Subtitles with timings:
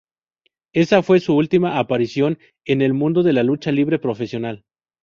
[0.73, 4.65] Ésa fue su última aparición en el mundo de la lucha libre profesional.